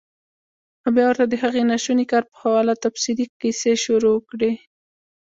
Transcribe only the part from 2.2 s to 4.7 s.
پۀ حواله تفصيلي قيصې شورو کړي-